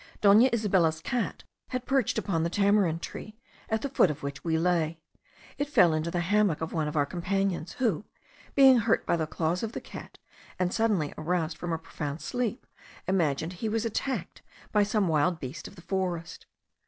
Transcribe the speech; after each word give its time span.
Dona 0.19 0.49
Isabella's 0.51 0.99
cat 0.99 1.43
had 1.67 1.85
perched 1.85 2.17
upon 2.17 2.41
the 2.41 2.49
tamarind 2.49 3.03
tree, 3.03 3.37
at 3.69 3.83
the 3.83 3.89
foot 3.89 4.09
of 4.09 4.23
which 4.23 4.43
we 4.43 4.57
lay. 4.57 4.99
It 5.59 5.69
fell 5.69 5.93
into 5.93 6.09
the 6.09 6.21
hammock 6.21 6.59
of 6.59 6.73
one 6.73 6.87
of 6.87 6.95
our 6.95 7.05
companions, 7.05 7.73
who, 7.73 8.05
being 8.55 8.79
hurt 8.79 9.05
by 9.05 9.15
the 9.15 9.27
claws 9.27 9.61
of 9.61 9.73
the 9.73 9.79
cat, 9.79 10.17
and 10.57 10.73
suddenly 10.73 11.13
aroused 11.19 11.55
from 11.59 11.71
a 11.71 11.77
profound 11.77 12.19
sleep, 12.19 12.65
imagined 13.07 13.53
he 13.61 13.69
was 13.69 13.85
attacked 13.85 14.41
by 14.71 14.81
some 14.81 15.07
wild 15.07 15.39
beast 15.39 15.67
of 15.67 15.75
the 15.75 15.83
forest. 15.83 16.47